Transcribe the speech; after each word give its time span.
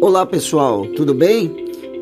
Olá 0.00 0.26
pessoal, 0.26 0.86
tudo 0.88 1.14
bem? 1.14 1.48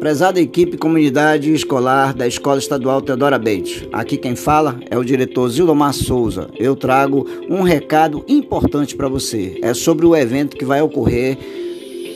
Prezada 0.01 0.41
equipe 0.41 0.77
comunidade 0.77 1.53
escolar 1.55 2.13
da 2.13 2.27
Escola 2.27 2.59
Estadual 2.59 3.01
Teodora 3.01 3.39
Bates. 3.39 3.87
Aqui 3.93 4.17
quem 4.17 4.35
fala 4.35 4.81
é 4.91 4.99
o 4.99 5.05
diretor 5.05 5.49
Zildomar 5.49 5.93
Souza. 5.93 6.51
Eu 6.59 6.75
trago 6.75 7.25
um 7.49 7.63
recado 7.63 8.25
importante 8.27 8.97
para 8.97 9.09
você. 9.09 9.59
É 9.63 9.73
sobre 9.73 10.05
o 10.05 10.17
evento 10.17 10.57
que 10.57 10.65
vai 10.65 10.83
ocorrer 10.83 11.39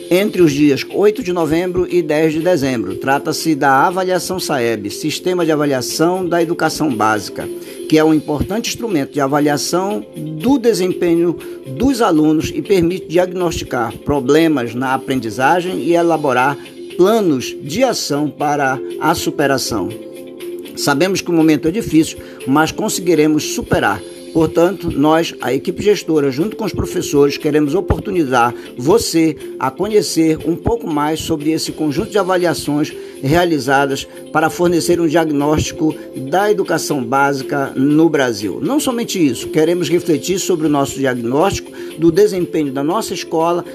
entre 0.09 0.41
os 0.41 0.51
dias 0.51 0.85
8 0.89 1.21
de 1.21 1.31
novembro 1.31 1.87
e 1.89 2.01
10 2.01 2.33
de 2.33 2.39
dezembro. 2.39 2.95
Trata-se 2.95 3.53
da 3.53 3.85
avaliação 3.87 4.39
SAEB, 4.39 4.89
Sistema 4.89 5.45
de 5.45 5.51
Avaliação 5.51 6.27
da 6.27 6.41
Educação 6.41 6.93
Básica, 6.93 7.47
que 7.87 7.97
é 7.97 8.03
um 8.03 8.13
importante 8.13 8.69
instrumento 8.69 9.13
de 9.13 9.21
avaliação 9.21 10.05
do 10.15 10.57
desempenho 10.57 11.37
dos 11.67 12.01
alunos 12.01 12.51
e 12.53 12.61
permite 12.61 13.07
diagnosticar 13.07 13.95
problemas 13.99 14.73
na 14.73 14.93
aprendizagem 14.93 15.79
e 15.79 15.93
elaborar 15.93 16.57
planos 16.97 17.55
de 17.61 17.83
ação 17.83 18.29
para 18.29 18.79
a 18.99 19.13
superação. 19.13 19.89
Sabemos 20.75 21.21
que 21.21 21.29
o 21.29 21.33
momento 21.33 21.67
é 21.67 21.71
difícil, 21.71 22.17
mas 22.47 22.71
conseguiremos 22.71 23.53
superar 23.53 24.01
Portanto, 24.33 24.91
nós, 24.91 25.33
a 25.41 25.53
equipe 25.53 25.81
gestora, 25.81 26.31
junto 26.31 26.55
com 26.55 26.65
os 26.65 26.73
professores, 26.73 27.37
queremos 27.37 27.73
oportunizar 27.73 28.53
você 28.77 29.35
a 29.59 29.71
conhecer 29.71 30.37
um 30.45 30.55
pouco 30.55 30.87
mais 30.87 31.19
sobre 31.19 31.51
esse 31.51 31.71
conjunto 31.71 32.11
de 32.11 32.17
avaliações 32.17 32.93
realizadas 33.21 34.07
para 34.31 34.49
fornecer 34.49 34.99
um 34.99 35.07
diagnóstico 35.07 35.95
da 36.15 36.49
educação 36.49 37.03
básica 37.03 37.73
no 37.75 38.09
Brasil. 38.09 38.59
Não 38.61 38.79
somente 38.79 39.25
isso, 39.25 39.49
queremos 39.49 39.89
refletir 39.89 40.39
sobre 40.39 40.67
o 40.67 40.69
nosso 40.69 40.97
diagnóstico 40.99 41.71
do 41.97 42.11
desempenho 42.11 42.71
da 42.71 42.83
nossa 42.83 43.13
escola 43.13 43.65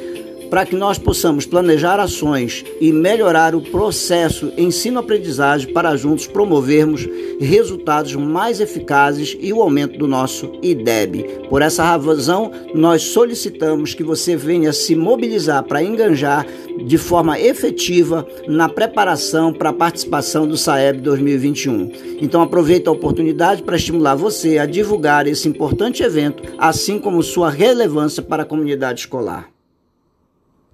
para 0.50 0.64
que 0.67 0.77
nós 0.77 0.98
possamos 0.98 1.47
planejar 1.47 2.00
ações 2.00 2.64
e 2.81 2.92
melhorar 2.92 3.55
o 3.55 3.61
processo 3.61 4.53
ensino-aprendizagem 4.56 5.73
para 5.73 5.97
juntos 5.97 6.27
promovermos 6.27 7.09
resultados 7.41 8.14
mais 8.14 8.61
eficazes 8.61 9.37
e 9.41 9.53
o 9.53 9.62
aumento 9.62 9.98
do 9.98 10.06
nosso 10.06 10.53
IDEB. 10.62 11.25
Por 11.48 11.62
essa 11.62 11.84
razão, 11.84 12.50
nós 12.75 13.03
solicitamos 13.03 13.95
que 13.95 14.03
você 14.03 14.37
venha 14.37 14.72
se 14.72 14.95
mobilizar 14.95 15.62
para 15.65 15.83
enganjar 15.83 16.47
de 16.87 16.98
forma 16.98 17.39
efetiva 17.39 18.27
na 18.48 18.69
preparação 18.69 19.53
para 19.53 19.70
a 19.70 19.72
participação 19.72 20.47
do 20.47 20.56
SAEB 20.56 21.00
2021. 21.00 21.91
Então 22.20 22.42
aproveite 22.42 22.89
a 22.89 22.92
oportunidade 22.92 23.62
para 23.62 23.77
estimular 23.77 24.15
você 24.15 24.59
a 24.59 24.67
divulgar 24.67 25.27
esse 25.27 25.48
importante 25.48 26.03
evento, 26.03 26.42
assim 26.59 26.98
como 26.98 27.22
sua 27.22 27.50
relevância 27.50 28.22
para 28.22 28.42
a 28.42 28.47
comunidade 28.47 29.00
escolar. 29.00 29.53